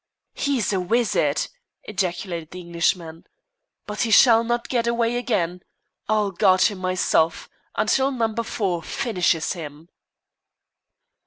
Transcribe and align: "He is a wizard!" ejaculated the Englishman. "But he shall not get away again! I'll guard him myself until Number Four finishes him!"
"He 0.33 0.57
is 0.57 0.73
a 0.73 0.79
wizard!" 0.79 1.45
ejaculated 1.83 2.49
the 2.49 2.59
Englishman. 2.61 3.27
"But 3.85 4.01
he 4.01 4.09
shall 4.09 4.43
not 4.43 4.67
get 4.67 4.87
away 4.87 5.15
again! 5.15 5.61
I'll 6.09 6.31
guard 6.31 6.61
him 6.63 6.79
myself 6.79 7.47
until 7.75 8.09
Number 8.09 8.41
Four 8.41 8.81
finishes 8.81 9.53
him!" 9.53 9.89